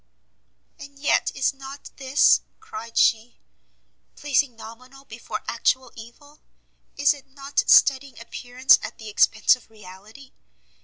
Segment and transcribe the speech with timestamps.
[0.79, 3.37] "And yet is not this," cried she,
[4.15, 6.39] "placing nominal before actual evil?
[6.97, 10.31] Is it not studying appearance at the expence of reality?